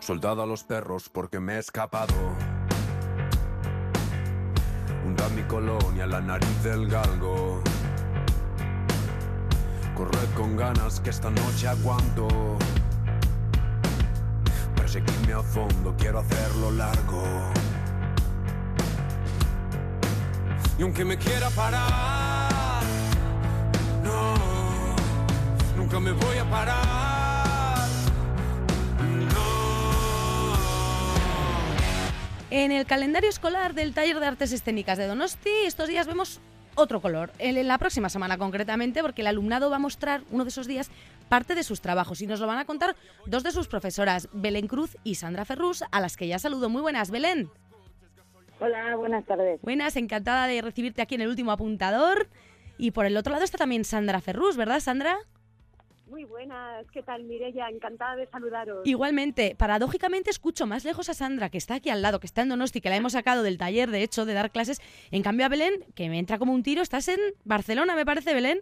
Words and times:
Soldado 0.00 0.42
a 0.42 0.46
los 0.46 0.64
perros 0.64 1.08
porque 1.08 1.40
me 1.40 1.54
he 1.54 1.58
escapado. 1.58 2.14
Hunda 5.04 5.28
mi 5.30 5.42
colonia, 5.42 6.06
la 6.06 6.20
nariz 6.20 6.62
del 6.62 6.88
galgo. 6.88 7.62
Corred 9.94 10.34
con 10.36 10.56
ganas 10.56 11.00
que 11.00 11.10
esta 11.10 11.30
noche 11.30 11.68
aguanto. 11.68 12.28
Perseguirme 14.76 15.32
a 15.32 15.42
fondo, 15.42 15.94
quiero 15.96 16.18
hacerlo 16.20 16.70
largo. 16.72 17.22
Y 20.78 20.82
aunque 20.82 21.04
me 21.04 21.16
quiera 21.16 21.48
parar, 21.50 22.82
no, 24.02 24.34
nunca 25.76 26.00
me 26.00 26.10
voy 26.10 26.38
a 26.38 26.50
parar. 26.50 27.13
En 32.56 32.70
el 32.70 32.86
calendario 32.86 33.28
escolar 33.28 33.74
del 33.74 33.94
Taller 33.94 34.20
de 34.20 34.26
Artes 34.26 34.52
Escénicas 34.52 34.96
de 34.96 35.08
Donosti, 35.08 35.50
estos 35.66 35.88
días 35.88 36.06
vemos 36.06 36.40
otro 36.76 37.00
color. 37.00 37.32
En 37.40 37.66
la 37.66 37.78
próxima 37.78 38.08
semana 38.08 38.38
concretamente, 38.38 39.02
porque 39.02 39.22
el 39.22 39.26
alumnado 39.26 39.70
va 39.70 39.76
a 39.76 39.80
mostrar 39.80 40.22
uno 40.30 40.44
de 40.44 40.50
esos 40.50 40.68
días 40.68 40.88
parte 41.28 41.56
de 41.56 41.64
sus 41.64 41.80
trabajos 41.80 42.20
y 42.20 42.28
nos 42.28 42.38
lo 42.38 42.46
van 42.46 42.58
a 42.58 42.64
contar 42.64 42.94
dos 43.26 43.42
de 43.42 43.50
sus 43.50 43.66
profesoras, 43.66 44.28
Belén 44.32 44.68
Cruz 44.68 44.96
y 45.02 45.16
Sandra 45.16 45.44
Ferrus, 45.44 45.82
a 45.90 46.00
las 46.00 46.16
que 46.16 46.28
ya 46.28 46.38
saludo. 46.38 46.68
Muy 46.68 46.80
buenas, 46.80 47.10
Belén. 47.10 47.50
Hola, 48.60 48.94
buenas 48.94 49.24
tardes. 49.24 49.60
Buenas, 49.62 49.96
encantada 49.96 50.46
de 50.46 50.62
recibirte 50.62 51.02
aquí 51.02 51.16
en 51.16 51.22
el 51.22 51.30
último 51.30 51.50
apuntador. 51.50 52.28
Y 52.78 52.92
por 52.92 53.04
el 53.04 53.16
otro 53.16 53.32
lado 53.32 53.44
está 53.44 53.58
también 53.58 53.84
Sandra 53.84 54.20
Ferrus, 54.20 54.56
¿verdad, 54.56 54.78
Sandra? 54.78 55.18
Muy 56.06 56.24
buenas, 56.24 56.86
¿qué 56.92 57.02
tal 57.02 57.24
Mirella? 57.24 57.68
Encantada 57.68 58.14
de 58.16 58.26
saludaros. 58.26 58.86
Igualmente, 58.86 59.54
paradójicamente 59.56 60.30
escucho 60.30 60.66
más 60.66 60.84
lejos 60.84 61.08
a 61.08 61.14
Sandra, 61.14 61.48
que 61.48 61.56
está 61.56 61.76
aquí 61.76 61.88
al 61.88 62.02
lado, 62.02 62.20
que 62.20 62.26
está 62.26 62.42
en 62.42 62.50
Donosti, 62.50 62.82
que 62.82 62.90
la 62.90 62.96
hemos 62.96 63.12
sacado 63.12 63.42
del 63.42 63.56
taller, 63.56 63.90
de 63.90 64.02
hecho, 64.02 64.26
de 64.26 64.34
dar 64.34 64.50
clases. 64.50 64.80
En 65.10 65.22
cambio 65.22 65.46
a 65.46 65.48
Belén, 65.48 65.84
que 65.94 66.10
me 66.10 66.18
entra 66.18 66.38
como 66.38 66.52
un 66.52 66.62
tiro, 66.62 66.82
estás 66.82 67.08
en 67.08 67.20
Barcelona, 67.44 67.96
me 67.96 68.04
parece, 68.04 68.34
Belén. 68.34 68.60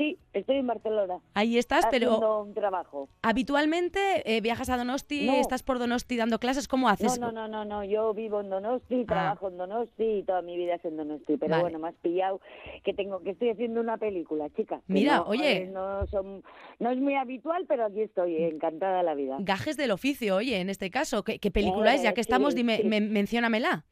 Sí, 0.00 0.16
estoy 0.32 0.56
en 0.56 0.66
Barcelona. 0.66 1.18
Ahí 1.34 1.58
estás, 1.58 1.84
pero 1.90 2.06
haciendo 2.06 2.40
un 2.44 2.54
trabajo. 2.54 3.10
habitualmente 3.20 4.00
eh, 4.24 4.40
viajas 4.40 4.70
a 4.70 4.78
Donosti, 4.78 5.26
No. 5.26 5.34
estás 5.34 5.62
por 5.62 5.78
Donosti 5.78 6.16
dando 6.16 6.38
clases, 6.38 6.68
¿cómo 6.68 6.88
haces? 6.88 7.20
No, 7.20 7.30
no, 7.30 7.46
no, 7.46 7.48
no, 7.48 7.64
no, 7.66 7.84
yo 7.84 8.14
vivo 8.14 8.40
en 8.40 8.48
Donosti, 8.48 9.04
trabajo 9.04 9.48
en 9.48 9.58
Donosti 9.58 10.04
y 10.04 10.22
toda 10.22 10.40
mi 10.40 10.56
vida 10.56 10.76
es 10.76 10.84
en 10.86 10.96
Donosti. 10.96 11.36
Pero 11.36 11.50
Vale. 11.50 11.62
bueno, 11.64 11.78
me 11.80 11.88
has 11.88 11.94
pillado 11.96 12.40
que 12.82 12.94
tengo 12.94 13.20
que 13.22 13.32
estoy 13.32 13.50
haciendo 13.50 13.78
una 13.82 13.98
película, 13.98 14.48
chica. 14.56 14.80
Mira, 14.86 15.18
no, 15.18 15.24
oye. 15.24 15.64
eh, 15.64 15.66
No, 15.70 16.06
son, 16.06 16.42
no 16.78 16.90
es 16.90 16.98
muy 16.98 17.16
habitual, 17.16 17.66
pero 17.68 17.84
aquí 17.84 18.00
estoy, 18.00 18.42
encantada 18.42 18.96
de 18.98 19.02
la 19.02 19.14
vida. 19.14 19.36
Gajes 19.40 19.76
del 19.76 19.90
oficio, 19.90 20.36
oye, 20.36 20.60
en 20.62 20.70
este 20.70 20.88
caso. 20.90 21.24
¿Qué, 21.24 21.38
qué 21.38 21.50
película 21.50 21.92
es? 21.94 22.02
Ya 22.02 22.10
Eh, 22.10 22.14
que 22.14 22.24
sí, 22.24 22.30
estamos, 22.30 22.54
dime, 22.54 22.78
sí. 22.78 22.84
men- 22.84 23.12
menciónamela. 23.12 23.84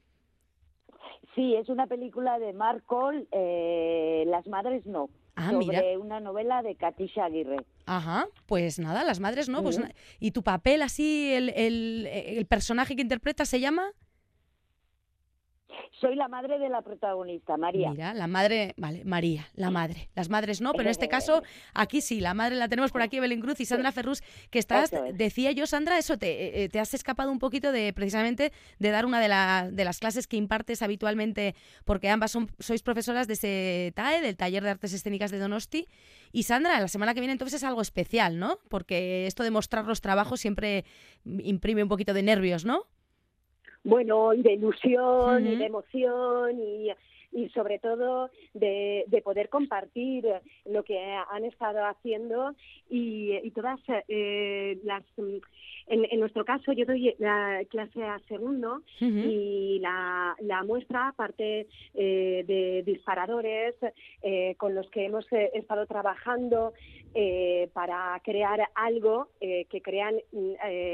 Sí, 1.35 1.55
es 1.55 1.69
una 1.69 1.87
película 1.87 2.39
de 2.39 2.53
Mark 2.53 2.83
Cole, 2.87 3.27
eh, 3.31 4.25
Las 4.27 4.47
madres 4.49 4.85
no, 4.87 5.09
Ah, 5.41 5.51
sobre 5.53 5.67
mira. 5.67 5.83
una 5.99 6.21
novela 6.21 6.63
de 6.63 6.75
Katisha 6.75 7.25
Aguirre. 7.27 7.57
Ajá, 7.87 8.27
pues 8.47 8.79
nada, 8.79 9.05
las 9.05 9.21
madres 9.21 9.49
no. 9.49 9.63
Pues, 9.63 9.81
¿Y 10.19 10.33
tu 10.33 10.43
papel 10.43 10.83
así, 10.83 11.33
el, 11.33 11.51
el- 11.51 12.07
el 12.07 12.47
personaje 12.47 12.97
que 12.97 13.03
interpretas 13.03 13.49
se 13.49 13.61
llama? 13.61 13.93
Soy 16.01 16.15
la 16.15 16.29
madre 16.29 16.59
de 16.59 16.69
la 16.69 16.83
protagonista, 16.83 17.57
María. 17.57 17.91
Mira, 17.91 18.15
la 18.15 18.27
madre, 18.27 18.75
vale, 18.77 19.05
María, 19.05 19.49
la 19.55 19.71
madre. 19.71 20.09
Las 20.15 20.29
madres 20.29 20.61
no, 20.61 20.73
pero 20.73 20.85
en 20.85 20.91
este 20.91 21.09
caso, 21.09 21.43
aquí 21.75 22.01
sí, 22.01 22.21
la 22.21 22.35
madre 22.35 22.57
la 22.57 22.69
tenemos 22.69 22.93
por 22.93 23.03
aquí, 23.03 23.19
Belén 23.21 23.41
Cruz 23.41 23.61
y 23.61 23.65
Sandra 23.65 23.91
Ferrus, 23.93 24.23
que 24.51 24.59
estás, 24.59 24.93
es. 24.93 25.17
decía 25.19 25.51
yo, 25.53 25.67
Sandra, 25.67 25.99
eso, 25.99 26.17
te, 26.19 26.65
eh, 26.65 26.69
te 26.69 26.79
has 26.81 26.95
escapado 26.95 27.31
un 27.33 27.39
poquito 27.39 27.73
de, 27.73 27.93
precisamente, 27.93 28.53
de 28.79 28.91
dar 28.91 29.07
una 29.07 29.21
de, 29.21 29.29
la- 29.29 29.69
de 29.71 29.85
las 29.85 29.99
clases 29.99 30.27
que 30.27 30.37
impartes 30.37 30.83
habitualmente, 30.83 31.55
porque 31.85 32.09
ambas 32.09 32.31
son, 32.31 32.51
sois 32.59 32.83
profesoras 32.83 33.27
de 33.27 33.33
ese 33.35 33.93
TAE, 33.97 34.21
del 34.21 34.37
Taller 34.37 34.63
de 34.63 34.71
Artes 34.71 34.93
Escénicas 34.93 35.31
de 35.31 35.39
Donosti. 35.39 35.87
Y 36.31 36.43
Sandra, 36.45 36.79
la 36.79 36.89
semana 36.89 37.15
que 37.15 37.21
viene 37.21 37.33
entonces 37.33 37.63
es 37.63 37.65
algo 37.65 37.81
especial, 37.81 38.39
¿no? 38.39 38.59
Porque 38.69 39.27
esto 39.27 39.43
de 39.43 39.51
mostrar 39.51 39.87
los 39.87 40.01
trabajos 40.01 40.41
siempre 40.41 40.85
imprime 41.25 41.83
un 41.83 41.89
poquito 41.89 42.15
de 42.15 42.23
nervios, 42.23 42.65
¿no? 42.65 42.85
Bueno, 43.85 44.35
y 44.35 44.43
de 44.43 44.53
ilusión 44.55 45.47
y 45.47 45.57
de 45.57 45.67
emoción 45.67 46.61
y, 46.61 46.91
y 47.33 47.49
sobre 47.51 47.79
todo 47.79 48.31
de, 48.55 49.05
de 49.07 49.23
poder 49.23 49.49
compartir 49.49 50.27
lo 50.67 50.83
que 50.83 50.99
han 51.31 51.45
estado 51.45 51.85
haciendo. 51.85 52.55
Y, 52.91 53.33
y 53.43 53.51
todas 53.53 53.81
eh, 54.09 54.79
las... 54.85 55.05
En, 55.91 56.05
en 56.11 56.21
nuestro 56.21 56.45
caso, 56.45 56.73
yo 56.73 56.85
doy 56.85 57.15
la 57.19 57.63
clase 57.71 58.03
a 58.05 58.19
segundo 58.29 58.83
y 59.27 59.79
la, 59.81 60.37
la 60.41 60.63
muestra, 60.63 61.09
aparte 61.09 61.67
eh, 61.95 62.45
de 62.47 62.83
disparadores 62.85 63.75
eh, 64.23 64.55
con 64.59 64.75
los 64.75 64.91
que 64.91 65.07
hemos 65.07 65.25
eh, 65.33 65.51
estado 65.55 65.87
trabajando 65.87 66.75
eh, 67.15 67.71
para 67.73 68.21
crear 68.23 68.69
algo 68.75 69.29
eh, 69.41 69.65
que 69.71 69.81
crean 69.81 70.17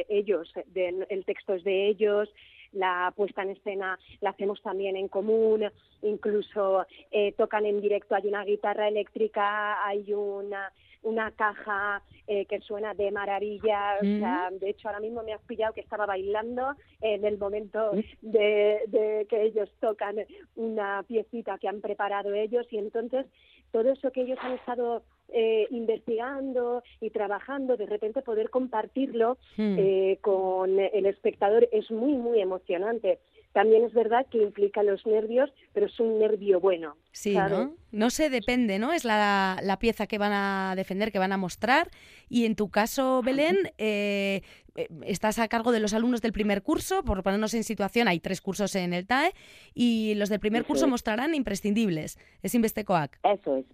ellos, 0.09 0.53
de- 0.67 1.07
el 1.09 1.25
texto 1.25 1.55
es 1.55 1.65
de 1.65 1.89
ellos, 1.89 2.33
la 2.75 3.13
puesta 3.17 3.43
en 3.43 3.51
escena 3.51 3.99
la 4.21 4.31
hacemos 4.31 4.61
también 4.63 4.97
en 4.97 5.09
común, 5.09 5.65
incluso 6.03 6.87
eh, 7.11 7.33
tocan 7.33 7.67
en 7.67 7.81
directo, 7.81 8.15
hay 8.15 8.29
una 8.29 8.45
guitarra 8.45 8.89
eléctrica, 8.89 9.85
hay 9.87 10.13
una 10.13 10.73
una 11.05 11.31
caja 11.33 12.03
eh, 12.27 12.47
que 12.47 12.61
suena 12.61 12.95
de 12.95 13.11
maravilla, 13.11 13.99
o 13.99 14.05
sea, 14.05 14.49
de 14.51 14.71
hecho 14.71 14.89
ahora 14.89 15.01
mismo 15.01 15.23
me 15.23 15.35
has 15.35 15.43
pillado 15.43 15.75
que 15.75 15.83
estaba 15.83 16.07
bailando 16.07 16.75
en 17.01 17.25
el 17.25 17.39
momento 17.39 17.93
de, 18.23 18.81
de 18.89 19.27
que 19.29 19.43
ellos 19.43 19.71
tocan 19.81 20.17
una 20.57 21.05
piecita 21.07 21.59
que 21.59 21.69
han 21.69 21.83
preparado 21.83 22.33
ellos 22.33 22.67
y 22.71 22.79
entonces 22.79 23.27
todo 23.75 23.91
eso 23.91 24.13
que 24.13 24.23
ellos 24.23 24.39
han 24.41 24.53
estado 24.53 25.03
eh, 25.31 25.67
investigando 25.71 26.85
y 27.01 27.11
trabajando, 27.11 27.77
de 27.77 27.87
repente 27.87 28.23
poder 28.23 28.49
compartirlo 28.49 29.37
Hmm. 29.57 29.77
eh, 29.77 30.19
con 30.21 30.79
el 30.79 31.07
espectador 31.07 31.69
es 31.73 31.91
muy, 31.91 32.13
muy 32.13 32.41
emocionante. 32.41 33.19
También 33.55 33.85
es 33.85 33.95
verdad 33.95 34.27
que 34.31 34.43
implica 34.43 34.83
los 34.83 35.07
nervios, 35.07 35.49
pero 35.73 35.87
es 35.87 36.01
un 36.01 36.19
nervio 36.19 36.59
bueno. 36.59 36.97
Sí, 37.13 37.35
¿sabes? 37.35 37.57
¿no? 37.57 37.77
No 37.93 38.11
se 38.11 38.29
depende, 38.29 38.81
¿no? 38.81 38.93
Es 38.93 39.05
la, 39.05 39.61
la 39.63 39.79
pieza 39.79 40.09
que 40.09 40.19
van 40.19 40.33
a 40.33 40.75
defender, 40.77 41.13
que 41.13 41.21
van 41.21 41.31
a 41.31 41.37
mostrar. 41.37 41.89
Y 42.29 42.47
en 42.47 42.57
tu 42.57 42.69
caso, 42.69 43.23
Belén, 43.23 43.57
eh, 43.79 44.43
eh, 44.75 44.89
estás 45.07 45.39
a 45.39 45.47
cargo 45.47 45.71
de 45.71 45.79
los 45.79 45.95
alumnos 45.95 46.21
del 46.21 46.33
primer 46.33 46.63
curso, 46.63 47.05
por 47.05 47.23
ponernos 47.23 47.55
en 47.55 47.63
situación, 47.63 48.09
hay 48.09 48.19
tres 48.19 48.41
cursos 48.41 48.75
en 48.75 48.93
el 48.93 49.07
TAE, 49.07 49.33
y 49.73 50.15
los 50.17 50.31
del 50.31 50.41
primer 50.41 50.63
Eso 50.63 50.69
curso 50.69 50.85
es. 50.87 50.91
mostrarán 50.91 51.33
imprescindibles. 51.37 52.19
Es 52.43 52.57
Investecoac. 52.57 53.21
Eso 53.23 53.57
es. 53.59 53.67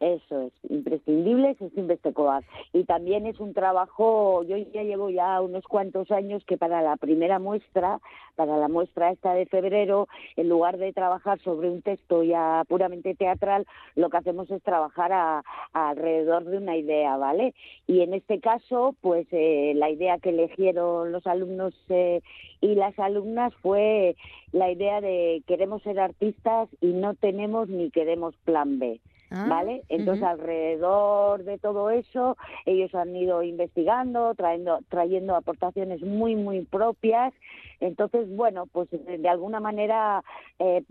Eso 0.00 0.42
es, 0.42 0.52
imprescindible 0.70 1.56
es 1.58 1.76
Investecoac. 1.76 2.44
Y 2.72 2.84
también 2.84 3.26
es 3.26 3.40
un 3.40 3.52
trabajo, 3.52 4.44
yo 4.44 4.56
ya 4.56 4.84
llevo 4.84 5.10
ya 5.10 5.40
unos 5.40 5.64
cuantos 5.64 6.10
años 6.12 6.44
que 6.44 6.56
para 6.56 6.82
la 6.82 6.96
primera 6.96 7.38
muestra, 7.38 8.00
para 8.36 8.56
la 8.56 8.68
muestra 8.68 9.10
esta 9.10 9.34
de 9.34 9.46
febrero, 9.46 10.06
en 10.36 10.48
lugar 10.48 10.78
de 10.78 10.92
trabajar 10.92 11.40
sobre 11.40 11.68
un 11.68 11.82
texto 11.82 12.22
ya 12.22 12.62
puramente 12.68 13.16
teatral, 13.16 13.66
lo 13.96 14.08
que 14.08 14.18
hacemos 14.18 14.48
es 14.50 14.62
trabajar 14.62 15.12
a 15.12 15.42
alrededor 15.72 16.44
de 16.44 16.58
una 16.58 16.76
idea, 16.76 17.16
¿vale? 17.16 17.54
Y 17.88 18.00
en 18.00 18.14
este 18.14 18.38
caso, 18.38 18.94
pues 19.00 19.26
eh, 19.32 19.72
la 19.74 19.90
idea 19.90 20.18
que 20.18 20.30
eligieron 20.30 21.10
los 21.10 21.26
alumnos 21.26 21.74
eh, 21.88 22.20
y 22.60 22.74
las 22.74 22.96
alumnas 22.98 23.52
fue 23.56 24.16
la 24.52 24.70
idea 24.70 25.00
de 25.00 25.42
queremos 25.46 25.82
ser 25.82 25.98
artistas 25.98 26.68
y 26.80 26.88
no 26.88 27.14
tenemos 27.14 27.68
ni 27.68 27.90
queremos 27.90 28.34
plan 28.44 28.78
B. 28.78 29.00
Ah, 29.30 29.46
¿vale? 29.48 29.82
Entonces, 29.88 30.22
alrededor 30.24 31.44
de 31.44 31.58
todo 31.58 31.90
eso, 31.90 32.36
ellos 32.64 32.94
han 32.94 33.14
ido 33.14 33.42
investigando, 33.42 34.34
trayendo, 34.34 34.78
trayendo 34.88 35.36
aportaciones 35.36 36.00
muy, 36.02 36.34
muy 36.34 36.62
propias. 36.64 37.34
Entonces, 37.80 38.28
bueno, 38.34 38.66
pues 38.66 38.88
de 38.90 39.28
alguna 39.28 39.60
manera, 39.60 40.24
eh, 40.58 40.82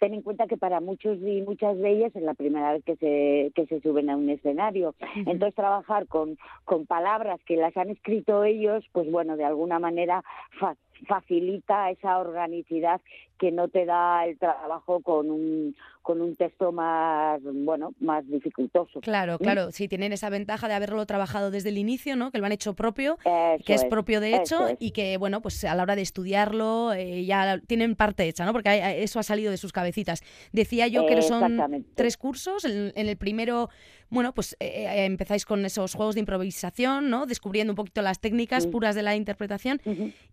ten 0.00 0.14
en 0.14 0.22
cuenta 0.22 0.46
que 0.46 0.56
para 0.56 0.80
muchos 0.80 1.18
y 1.18 1.42
muchas 1.42 1.76
de 1.78 1.90
ellas 1.90 2.16
es 2.16 2.22
la 2.22 2.34
primera 2.34 2.72
vez 2.72 2.82
que 2.84 2.96
se, 2.96 3.52
que 3.54 3.66
se 3.66 3.80
suben 3.80 4.10
a 4.10 4.16
un 4.16 4.28
escenario. 4.30 4.94
Entonces, 5.14 5.54
trabajar 5.54 6.06
con, 6.06 6.36
con 6.64 6.86
palabras 6.86 7.38
que 7.44 7.56
las 7.56 7.76
han 7.76 7.90
escrito 7.90 8.44
ellos, 8.44 8.84
pues 8.92 9.10
bueno, 9.10 9.36
de 9.36 9.44
alguna 9.44 9.78
manera 9.78 10.24
fa- 10.58 10.76
facilita 11.06 11.90
esa 11.90 12.18
organicidad 12.18 13.00
que 13.38 13.50
no 13.50 13.68
te 13.68 13.84
da 13.84 14.26
el 14.26 14.38
trabajo 14.38 15.00
con 15.00 15.30
un 15.30 15.74
con 16.02 16.20
un 16.20 16.36
texto 16.36 16.70
más 16.70 17.40
bueno 17.42 17.94
más 18.00 18.26
dificultoso 18.28 19.00
Claro, 19.00 19.38
claro, 19.38 19.70
sí, 19.72 19.88
tienen 19.88 20.12
esa 20.12 20.30
ventaja 20.30 20.68
de 20.68 20.74
haberlo 20.74 21.04
trabajado 21.06 21.50
desde 21.50 21.70
el 21.70 21.78
inicio, 21.78 22.16
¿no? 22.16 22.30
Que 22.30 22.38
lo 22.38 22.46
han 22.46 22.52
hecho 22.52 22.74
propio, 22.74 23.18
Eso 23.24 23.64
que 23.64 23.74
es 23.74 23.84
propio 23.84 24.20
de 24.20 24.36
hecho 24.36 24.68
es. 24.68 24.76
y 24.80 24.90
que, 24.90 25.16
bueno, 25.16 25.40
pues 25.40 25.64
a 25.64 25.74
la 25.74 25.82
hora 25.82 25.96
de 25.96 26.02
estudiarlo 26.02 26.92
eh, 26.92 27.24
ya 27.24 27.58
tienen 27.66 27.94
parte 27.96 28.26
hecha, 28.26 28.44
¿no? 28.44 28.52
Porque 28.52 29.02
eso 29.02 29.18
ha 29.18 29.22
salido 29.22 29.50
de 29.50 29.56
sus 29.56 29.72
cabecitas. 29.72 30.22
Decía 30.52 30.86
yo 30.88 31.06
que 31.06 31.22
son 31.22 31.86
tres 31.94 32.16
cursos. 32.16 32.64
En, 32.64 32.92
en 32.94 33.08
el 33.08 33.16
primero 33.16 33.68
bueno, 34.14 34.32
pues 34.32 34.56
eh, 34.60 35.04
empezáis 35.04 35.44
con 35.44 35.64
esos 35.64 35.94
juegos 35.94 36.14
de 36.14 36.20
improvisación, 36.20 37.10
¿no? 37.10 37.26
Descubriendo 37.26 37.72
un 37.72 37.76
poquito 37.76 38.00
las 38.00 38.20
técnicas 38.20 38.66
puras 38.66 38.94
de 38.94 39.02
la 39.02 39.16
interpretación 39.16 39.80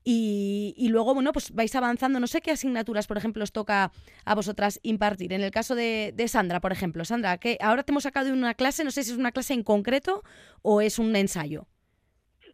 y, 0.03 0.87
luego, 0.89 1.13
bueno, 1.13 1.33
pues 1.33 1.51
vais 1.51 1.75
avanzando. 1.75 2.19
No 2.19 2.27
sé 2.27 2.41
qué 2.41 2.51
por 3.07 3.17
ejemplo, 3.17 3.43
os 3.43 3.51
toca 3.51 3.91
a 4.25 4.35
vosotras 4.35 4.79
impartir. 4.83 5.33
En 5.33 5.41
el 5.41 5.51
caso 5.51 5.75
de, 5.75 6.13
Sandra, 6.27 6.59
por 6.61 6.71
ejemplo. 6.71 7.05
Sandra, 7.05 7.37
que 7.37 7.57
ahora 7.61 7.83
te 7.83 7.91
hemos 7.91 8.03
sacado 8.03 8.27
de 8.27 8.33
una 8.33 8.53
clase, 8.53 8.83
no 8.83 8.91
sé 8.91 9.03
si 9.03 9.11
es 9.11 9.17
una 9.17 9.31
clase 9.31 9.53
en 9.53 9.63
concreto 9.63 10.23
o 10.61 10.81
es 10.81 10.99
un 10.99 11.15
ensayo. 11.15 11.67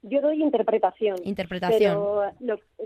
Yo 0.04 0.22
doy 0.22 0.42
interpretación. 0.42 1.18
Interpretación. 1.24 2.34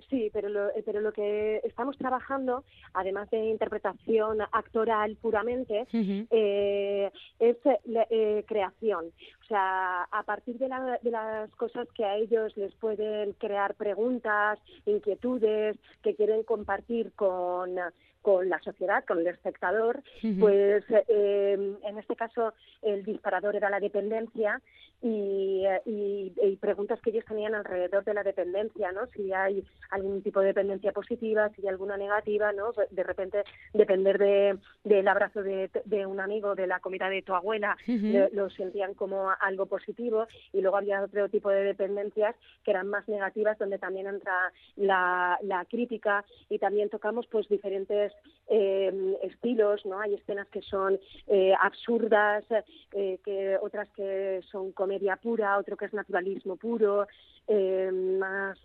sí, 0.09 0.29
pero 0.33 0.49
lo, 0.49 0.69
pero 0.85 1.01
lo 1.01 1.11
que 1.11 1.61
estamos 1.63 1.97
trabajando, 1.97 2.63
además 2.93 3.29
de 3.29 3.45
interpretación 3.45 4.39
actoral 4.51 5.15
puramente, 5.17 5.87
eh, 5.91 7.11
es 7.39 7.57
eh, 7.65 8.43
creación. 8.47 9.05
O 9.43 9.45
sea, 9.47 10.03
a 10.03 10.23
partir 10.23 10.57
de, 10.57 10.69
de 11.01 11.11
las 11.11 11.49
cosas 11.55 11.87
que 11.93 12.05
a 12.05 12.15
ellos 12.15 12.55
les 12.57 12.73
pueden 12.75 13.33
crear 13.33 13.75
preguntas, 13.75 14.59
inquietudes, 14.85 15.77
que 16.01 16.15
quieren 16.15 16.43
compartir 16.43 17.11
con 17.13 17.75
con 18.21 18.49
la 18.49 18.59
sociedad, 18.59 19.03
con 19.05 19.19
el 19.19 19.27
espectador, 19.27 20.01
pues 20.39 20.83
eh, 21.07 21.75
en 21.83 21.97
este 21.97 22.15
caso 22.15 22.53
el 22.81 23.03
disparador 23.03 23.55
era 23.55 23.69
la 23.69 23.79
dependencia 23.79 24.61
y, 25.03 26.57
preguntas 26.59 26.99
que 27.01 27.09
ellos 27.09 27.25
tenían 27.25 27.55
alrededor 27.55 28.03
de 28.03 28.13
la 28.13 28.23
dependencia, 28.23 28.91
¿no? 28.91 29.07
Si 29.15 29.33
hay 29.33 29.63
algún 29.89 30.21
tipo 30.21 30.41
de 30.41 30.47
dependencia 30.47 30.91
positiva, 30.91 31.49
si 31.49 31.61
hay 31.61 31.69
alguna 31.69 31.97
negativa, 31.97 32.51
¿no? 32.51 32.71
De 32.91 33.03
repente 33.03 33.43
depender 33.73 34.19
de, 34.19 34.57
del 34.83 35.07
abrazo 35.07 35.41
de, 35.41 35.69
un 36.05 36.19
amigo, 36.19 36.53
de 36.53 36.67
la 36.67 36.79
comida 36.79 37.09
de 37.09 37.23
tu 37.23 37.33
abuela, 37.33 37.75
lo 37.87 38.49
sentían 38.51 38.93
como 38.93 39.31
algo 39.39 39.65
positivo 39.65 40.27
y 40.53 40.61
luego 40.61 40.77
había 40.77 41.03
otro 41.03 41.29
tipo 41.29 41.49
de 41.49 41.63
dependencias 41.63 42.35
que 42.63 42.71
eran 42.71 42.87
más 42.87 43.07
negativas 43.07 43.57
donde 43.57 43.79
también 43.79 44.07
entra 44.07 44.51
la, 44.75 45.39
la 45.41 45.65
crítica 45.65 46.23
y 46.49 46.59
también 46.59 46.89
tocamos 46.89 47.25
pues 47.27 47.47
diferentes 47.49 48.10
eh, 48.53 49.17
estilos, 49.23 49.85
¿no? 49.85 50.01
Hay 50.01 50.15
escenas 50.15 50.45
que 50.49 50.61
son 50.61 50.99
eh, 51.27 51.53
absurdas, 51.61 52.43
eh, 52.91 53.17
que 53.23 53.57
otras 53.61 53.87
que 53.95 54.41
son 54.51 54.73
comedia 54.73 55.15
pura, 55.15 55.57
otro 55.57 55.77
que 55.77 55.85
es 55.85 55.93
naturalismo 55.93 56.57
puro, 56.57 57.07
más 57.47 58.57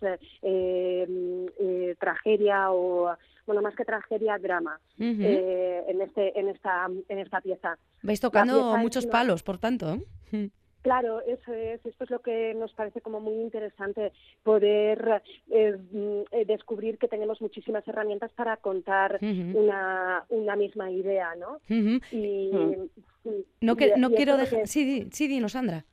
tragedia 1.99 2.71
o 2.71 3.15
bueno 3.45 3.61
más 3.61 3.75
que 3.75 3.85
tragedia 3.85 4.37
drama 4.37 4.79
en 4.97 6.01
este 6.01 6.39
en 6.39 6.49
esta 6.49 6.87
en 7.07 7.19
esta 7.19 7.41
pieza. 7.41 7.77
Vais 8.03 8.19
tocando 8.19 8.77
muchos 8.77 9.05
palos, 9.07 9.41
por 9.41 9.57
tanto. 9.57 9.97
Claro, 10.87 11.19
eso 11.21 11.53
es, 11.53 11.85
esto 11.85 12.05
es 12.05 12.09
lo 12.09 12.19
que 12.19 12.53
nos 12.53 12.71
parece 12.71 13.01
como 13.01 13.19
muy 13.19 13.41
interesante, 13.41 14.13
poder 14.43 15.21
eh, 15.51 15.75
mm, 15.91 16.47
descubrir 16.47 16.97
que 16.97 17.09
tenemos 17.09 17.41
muchísimas 17.41 17.85
herramientas 17.89 18.31
para 18.31 18.55
contar 18.55 19.19
una, 19.21 20.23
una 20.29 20.55
misma 20.55 20.89
idea, 20.89 21.35
¿no? 21.35 21.59
y, 21.67 22.51
no, 23.59 23.75
no 23.97 24.11
quiero 24.11 24.37
dejar... 24.37 24.65
Sí, 24.65 25.09
sí, 25.11 25.27
dinos, 25.27 25.51
Sandra. 25.51 25.83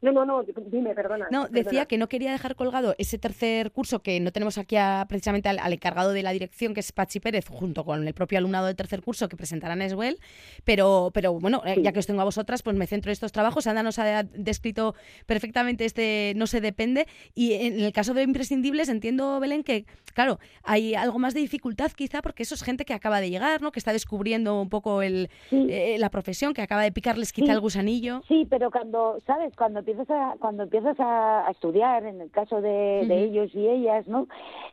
No, 0.00 0.12
no, 0.12 0.24
no, 0.24 0.44
dime, 0.66 0.94
perdona. 0.94 1.26
No, 1.30 1.48
decía 1.48 1.86
que 1.86 1.98
no 1.98 2.08
quería 2.08 2.32
dejar 2.32 2.54
colgado 2.54 2.94
ese 2.98 3.18
tercer 3.18 3.72
curso 3.72 4.00
que 4.00 4.20
no 4.20 4.32
tenemos 4.32 4.58
aquí 4.58 4.76
precisamente 5.08 5.48
al, 5.48 5.72
encargado 5.72 6.12
de 6.12 6.22
la 6.22 6.32
dirección, 6.32 6.74
que 6.74 6.80
es 6.80 6.92
Pachi 6.92 7.20
Pérez, 7.20 7.48
junto 7.48 7.84
con 7.84 8.06
el 8.06 8.14
propio 8.14 8.38
alumnado 8.38 8.66
del 8.66 8.76
tercer 8.76 9.02
curso 9.02 9.28
que 9.28 9.36
presentarán 9.36 9.82
Eswell. 9.82 10.18
Pero, 10.64 11.10
pero 11.12 11.34
bueno, 11.34 11.62
eh, 11.64 11.80
ya 11.82 11.92
que 11.92 11.98
os 11.98 12.06
tengo 12.06 12.20
a 12.20 12.24
vosotras, 12.24 12.62
pues 12.62 12.76
me 12.76 12.86
centro 12.86 13.10
en 13.10 13.12
estos 13.12 13.32
trabajos. 13.32 13.66
Ana 13.66 13.82
nos 13.82 13.98
ha 13.98 14.22
descrito 14.22 14.94
perfectamente 15.26 15.84
este 15.84 16.32
No 16.36 16.46
se 16.46 16.60
depende. 16.60 17.06
Y 17.34 17.54
en 17.54 17.80
el 17.80 17.92
caso 17.92 18.14
de 18.14 18.22
imprescindibles, 18.22 18.88
entiendo, 18.88 19.40
Belén, 19.40 19.64
que, 19.64 19.86
claro, 20.14 20.38
hay 20.62 20.94
algo 20.94 21.18
más 21.18 21.34
de 21.34 21.40
dificultad 21.40 21.90
quizá 21.92 22.22
porque 22.22 22.42
eso 22.42 22.54
es 22.54 22.62
gente 22.62 22.84
que 22.84 22.94
acaba 22.94 23.20
de 23.20 23.30
llegar, 23.30 23.62
¿no? 23.62 23.72
Que 23.72 23.78
está 23.78 23.92
descubriendo 23.92 24.60
un 24.60 24.68
poco 24.68 25.02
el, 25.02 25.30
eh, 25.50 25.96
la 25.98 26.10
profesión, 26.10 26.54
que 26.54 26.62
acaba 26.62 26.82
de 26.82 26.92
picarles 26.92 27.32
quizá 27.32 27.52
el 27.52 27.60
gusanillo. 27.60 28.22
Sí, 28.28 28.46
pero 28.48 28.70
cuando, 28.70 29.18
¿sabes? 29.26 29.54
Cuando 29.56 29.82
empiezas 29.88 30.10
a, 30.10 30.36
cuando 30.38 30.64
empiezas 30.64 30.96
a, 30.98 31.46
estudiar, 31.50 32.04
en 32.04 32.20
el 32.20 32.30
caso 32.30 32.60
de, 32.60 33.00
ellos 33.00 33.54
y 33.54 33.66
ellas, 33.66 34.06
¿no? 34.06 34.26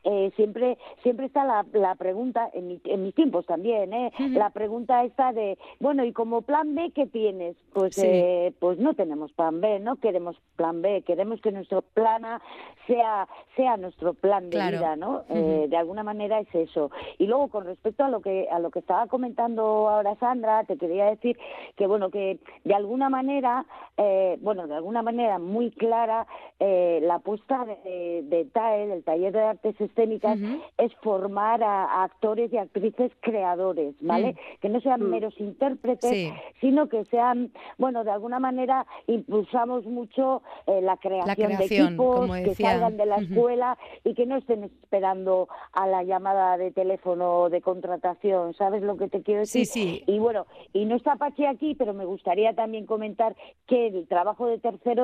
Eh, 0.04 0.32
siempre, 0.36 0.78
siempre 1.02 1.26
está 1.26 1.46
la, 1.46 1.66
la 1.74 1.96
pregunta, 1.96 2.50
en, 2.54 2.80
en, 2.84 3.04
mis 3.04 3.16
tiempos 3.16 3.46
también, 3.46 3.94
¿eh? 3.94 4.12
La 4.32 4.50
pregunta 4.50 5.04
está 5.04 5.32
de, 5.32 5.58
bueno, 5.80 6.04
¿y 6.04 6.12
como 6.12 6.42
plan 6.42 6.76
B 6.76 6.92
qué 6.94 7.08
tienes? 7.08 7.56
Pues, 7.74 7.98
eh, 7.98 8.54
pues 8.60 8.78
no 8.78 8.94
tenemos 8.94 9.32
plan 9.32 9.62
B, 9.62 9.80
no 9.80 9.96
queremos 9.96 10.36
plan 10.56 10.82
B, 10.82 11.02
queremos 11.04 11.42
que 11.42 11.52
nuestro 11.52 11.82
plan 11.82 12.26
A 12.26 12.42
sea, 12.88 13.28
sea 13.56 13.78
nuestro 13.78 14.14
plan 14.14 14.50
de 14.50 14.58
vida, 14.58 14.96
¿no? 14.96 15.24
Eh, 15.30 15.68
de 15.70 15.78
alguna 15.78 16.04
manera 16.04 16.40
es 16.40 16.54
eso. 16.54 16.92
Y 17.18 17.26
luego, 17.26 17.48
con 17.48 17.66
respecto 17.66 18.04
a 18.04 18.10
lo 18.10 18.22
que, 18.22 18.48
a 18.52 18.60
lo 18.60 18.70
que 18.70 18.80
estaba 18.80 19.08
comentando 19.08 19.90
ahora 19.90 20.16
Sandra, 20.18 20.66
te 20.66 20.78
quería 20.78 21.06
decir 21.06 21.38
que, 21.76 21.88
bueno, 21.88 22.10
que 22.10 22.40
de 22.64 22.76
alguna 22.76 23.10
manera, 23.10 23.66
bueno, 24.42 24.68
de 24.68 24.76
alguna 24.76 25.02
manera 25.06 25.40
muy 25.40 25.72
clara 25.72 26.28
eh, 26.60 27.00
la 27.04 27.16
apuesta 27.16 27.66
de, 27.66 28.24
de, 28.24 28.46
TAE, 28.46 28.88
del 28.88 29.04
Taller 29.04 29.32
de 29.32 29.42
Artes 29.42 29.80
Escénicas, 29.80 30.38
es 30.78 30.94
formar 30.96 31.64
a, 31.64 32.04
actores 32.04 32.52
y 32.52 32.58
actrices 32.58 33.12
creadores, 33.22 33.96
¿vale? 34.02 34.34
Mm. 34.34 34.60
Que 34.62 34.70
no 34.70 34.82
sean 34.82 35.02
mm. 35.02 35.10
meros 35.10 35.40
intérpretes, 35.40 36.34
sino 36.62 36.90
que 36.90 37.06
sean, 37.06 37.52
bueno, 37.78 38.04
de 38.04 38.12
alguna 38.12 38.40
manera 38.40 38.86
impulsamos 39.08 39.86
mucho 39.86 40.42
eh, 40.68 40.82
la, 40.82 40.98
creación 40.98 41.58
de 41.58 41.66
equipos 41.66 42.32
que 42.38 42.56
salgan 42.56 42.98
de 42.98 43.06
la 43.06 43.18
escuela 43.18 43.78
y 44.04 44.14
que 44.14 44.26
no 44.26 44.38
estén 44.38 44.64
esperando 44.66 45.48
a 45.74 45.88
la 45.88 46.04
llamada 46.04 46.58
de 46.58 46.72
teléfono 46.72 47.50
de 47.50 47.62
contratación, 47.62 48.54
¿sabes 48.54 48.82
lo 48.82 48.98
que 48.98 49.08
te 49.08 49.22
quiero 49.22 49.42
decir? 49.42 49.66
Sí, 49.66 49.72
sí. 49.72 50.04
Y 50.08 50.20
bueno, 50.20 50.46
y 50.74 50.86
no 50.86 50.96
está 50.96 51.16
Pachi 51.16 51.46
aquí, 51.46 51.76
pero 51.76 51.94
me 51.94 52.06
gustaría 52.06 52.54
también 52.54 52.86
comentar 52.86 53.36
que 53.68 53.88
el 53.88 54.08
trabajo 54.08 54.48
de 54.48 54.60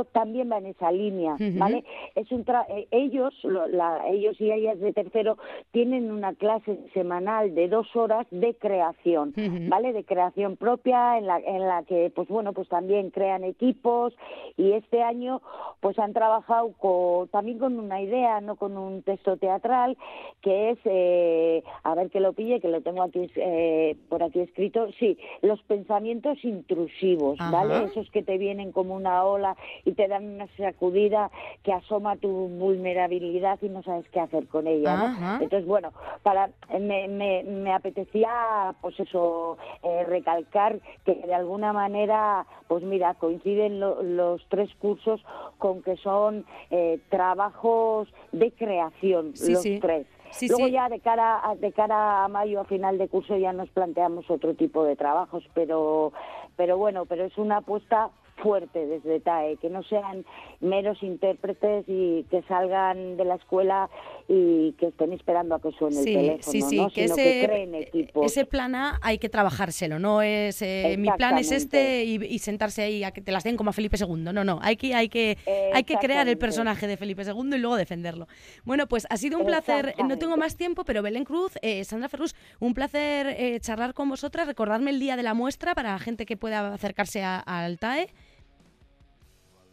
también 0.05 0.51
va 0.51 0.57
en 0.57 0.67
esa 0.67 0.91
línea, 0.91 1.35
¿vale? 1.57 1.83
Es 2.15 2.31
un 2.31 2.45
eh, 2.69 2.87
ellos, 2.91 3.33
la, 3.43 4.07
ellos 4.07 4.39
y 4.39 4.51
ellas 4.51 4.79
de 4.79 4.93
tercero 4.93 5.37
tienen 5.71 6.11
una 6.11 6.33
clase 6.33 6.79
semanal 6.93 7.53
de 7.55 7.67
dos 7.67 7.95
horas 7.95 8.27
de 8.31 8.53
creación, 8.55 9.33
¿vale? 9.69 9.93
De 9.93 10.03
creación 10.03 10.57
propia 10.57 11.17
en 11.17 11.27
la, 11.27 11.39
en 11.39 11.67
la 11.67 11.83
que, 11.83 12.11
pues 12.13 12.27
bueno, 12.27 12.53
pues 12.53 12.67
también 12.67 13.09
crean 13.09 13.43
equipos 13.43 14.13
y 14.57 14.73
este 14.73 15.01
año 15.01 15.41
pues 15.79 15.97
han 15.99 16.13
trabajado 16.13 16.73
con, 16.73 17.27
también 17.29 17.59
con 17.59 17.79
una 17.79 18.01
idea, 18.01 18.41
no 18.41 18.55
con 18.55 18.77
un 18.77 19.01
texto 19.03 19.37
teatral, 19.37 19.97
que 20.41 20.71
es, 20.71 20.79
eh, 20.85 21.63
a 21.83 21.95
ver 21.95 22.09
que 22.09 22.19
lo 22.19 22.33
pille, 22.33 22.59
que 22.59 22.67
lo 22.67 22.81
tengo 22.81 23.03
aquí 23.03 23.29
eh, 23.35 23.95
por 24.09 24.23
aquí 24.23 24.39
escrito, 24.39 24.87
sí, 24.99 25.17
los 25.41 25.61
pensamientos 25.63 26.43
intrusivos, 26.43 27.37
¿vale? 27.51 27.85
Esos 27.85 28.09
que 28.11 28.23
te 28.23 28.37
vienen 28.37 28.71
como 28.71 28.95
una 28.95 29.23
ola 29.23 29.55
y 29.85 29.93
te 29.93 30.07
dan 30.07 30.35
una 30.35 30.47
sacudida 30.57 31.31
que 31.63 31.73
asoma 31.73 32.15
tu 32.15 32.29
vulnerabilidad 32.29 33.59
y 33.61 33.69
no 33.69 33.83
sabes 33.83 34.07
qué 34.09 34.19
hacer 34.19 34.47
con 34.47 34.67
ella. 34.67 35.39
Entonces, 35.41 35.65
bueno, 35.65 35.91
para 36.23 36.49
me, 36.79 37.07
me, 37.07 37.43
me 37.43 37.73
apetecía, 37.73 38.75
pues 38.81 38.99
eso, 38.99 39.57
eh, 39.83 40.03
recalcar 40.05 40.79
que 41.05 41.15
de 41.15 41.33
alguna 41.33 41.73
manera, 41.73 42.45
pues 42.67 42.83
mira, 42.83 43.13
coinciden 43.15 43.79
los 43.79 44.45
tres 44.49 44.69
cursos 44.79 45.21
con 45.57 45.81
que 45.81 45.97
son 45.97 46.45
eh, 46.69 46.99
trabajos 47.09 48.07
de 48.31 48.51
creación, 48.51 49.33
los 49.47 49.63
tres. 49.81 50.07
Luego 50.47 50.67
ya 50.67 50.87
de 50.87 50.99
cara 50.99 51.41
a, 51.43 51.55
de 51.55 51.71
cara 51.73 52.23
a 52.23 52.27
mayo 52.29 52.61
a 52.61 52.65
final 52.65 52.97
de 52.97 53.09
curso 53.09 53.35
ya 53.35 53.51
nos 53.51 53.69
planteamos 53.69 54.29
otro 54.29 54.53
tipo 54.53 54.83
de 54.83 54.95
trabajos, 54.95 55.43
pero 55.53 56.13
pero 56.55 56.77
bueno, 56.77 57.05
pero 57.05 57.25
es 57.25 57.37
una 57.37 57.57
apuesta 57.57 58.11
fuerte 58.41 58.85
desde 58.85 59.19
TAE, 59.19 59.57
que 59.57 59.69
no 59.69 59.83
sean 59.83 60.25
meros 60.59 61.01
intérpretes 61.01 61.85
y 61.87 62.23
que 62.29 62.41
salgan 62.43 63.17
de 63.17 63.25
la 63.25 63.35
escuela 63.35 63.89
y 64.27 64.73
que 64.73 64.87
estén 64.87 65.13
esperando 65.13 65.55
a 65.55 65.61
que 65.61 65.71
suene 65.71 65.99
el 65.99 66.05
teléfono, 66.05 66.51
sí, 66.51 66.61
sí, 66.61 66.87
que 66.93 67.05
ese, 67.05 68.09
Ese 68.23 68.45
plan 68.45 68.75
A 68.75 68.99
hay 69.01 69.17
que 69.17 69.29
trabajárselo, 69.29 69.99
no 69.99 70.21
es 70.21 70.61
eh, 70.61 70.95
mi 70.97 71.09
plan 71.11 71.37
es 71.37 71.51
este 71.51 72.03
y, 72.03 72.39
sentarse 72.39 72.81
ahí 72.81 73.03
a 73.03 73.11
que 73.11 73.21
te 73.21 73.31
las 73.31 73.43
den 73.43 73.57
como 73.57 73.69
a 73.69 73.73
Felipe 73.73 73.97
II, 73.97 74.31
no, 74.33 74.43
no, 74.43 74.59
hay 74.61 74.77
que, 74.77 74.95
hay 74.95 75.09
que, 75.09 75.37
hay 75.73 75.83
que 75.83 75.95
crear 75.97 76.27
el 76.27 76.37
personaje 76.37 76.87
de 76.87 76.97
Felipe 76.97 77.23
II 77.23 77.55
y 77.55 77.59
luego 77.59 77.75
defenderlo. 77.75 78.27
Bueno, 78.63 78.87
pues 78.87 79.05
ha 79.09 79.17
sido 79.17 79.37
un 79.37 79.45
placer, 79.45 79.93
no 80.07 80.17
tengo 80.17 80.37
más 80.37 80.55
tiempo, 80.55 80.83
pero 80.85 81.01
Belén 81.01 81.25
Cruz, 81.25 81.53
eh, 81.61 81.83
Sandra 81.83 82.09
Ferrus, 82.09 82.35
un 82.59 82.73
placer 82.73 83.35
eh, 83.37 83.59
charlar 83.59 83.93
con 83.93 84.09
vosotras, 84.09 84.47
recordarme 84.47 84.91
el 84.91 84.99
día 84.99 85.15
de 85.15 85.23
la 85.23 85.33
muestra 85.33 85.75
para 85.75 85.91
la 85.91 85.99
gente 85.99 86.25
que 86.25 86.37
pueda 86.37 86.73
acercarse 86.73 87.23
al 87.23 87.77
TAE. 87.77 88.07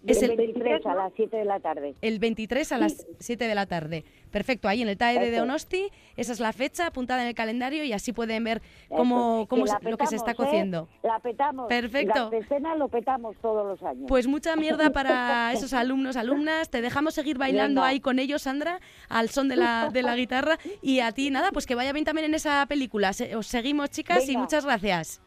Es 0.07 0.23
el 0.23 0.31
el 0.33 0.37
23 0.37 0.87
a 0.87 0.95
las 0.95 1.13
7 1.17 1.37
de 1.37 1.45
la 1.45 1.61
tarde. 1.61 1.95
El 2.01 2.19
23 2.19 2.73
a 2.73 2.79
las 2.79 3.07
7 3.19 3.49
de 3.49 3.55
la 3.55 3.67
tarde. 3.67 4.05
Perfecto, 4.31 4.69
ahí 4.69 4.83
en 4.83 4.89
el 4.89 4.97
TAE 4.97 5.19
de. 5.19 5.37
Donosti, 5.37 5.91
esa 6.17 6.33
es 6.33 6.41
la 6.41 6.53
fecha 6.53 6.87
apuntada 6.87 7.23
en 7.23 7.29
el 7.29 7.35
calendario 7.35 7.83
y 7.85 7.93
así 7.93 8.13
pueden 8.13 8.45
ver 8.45 8.63
cómo, 8.89 9.47
cómo 9.49 9.65
lo 9.83 9.97
que 9.97 10.07
se 10.07 10.17
está 10.17 10.33
¿eh? 10.33 10.35
cociendo. 10.35 10.89
La 11.03 11.19
petamos. 11.19 11.67
Perfecto. 11.69 12.31
La 12.31 12.39
escena 12.39 12.75
lo 12.75 12.89
petamos 12.89 13.37
todos 13.43 13.67
los 13.67 13.83
años. 13.83 14.05
Pues 14.09 14.27
mucha 14.27 14.55
mierda 14.57 14.91
para 14.91 15.53
esos 15.55 15.73
alumnos, 15.73 16.17
alumnas. 16.17 16.71
Te 16.71 16.81
dejamos 16.81 17.15
seguir 17.15 17.39
bailando 17.39 17.81
Venga. 17.81 17.89
ahí 17.89 18.01
con 18.01 18.19
ellos, 18.19 18.43
Sandra, 18.43 18.81
al 19.09 19.31
son 19.31 19.49
de 19.49 19.57
la, 19.57 19.91
de 19.93 20.03
la 20.03 20.15
guitarra. 20.17 20.59
Y 20.83 21.01
a 21.01 21.13
ti, 21.13 21.31
nada, 21.31 21.51
pues 21.53 21.67
que 21.67 21.75
vaya 21.75 21.93
bien 21.93 22.05
también 22.05 22.27
en 22.27 22.35
esa 22.35 22.65
película. 22.67 23.13
Se- 23.13 23.35
Os 23.35 23.47
seguimos, 23.47 23.91
chicas, 23.91 24.29
y 24.29 24.37
muchas 24.37 24.65
gracias. 24.65 25.21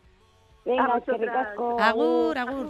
Venga. 0.63 1.01
Agur, 1.79 2.37
agur. 2.37 2.69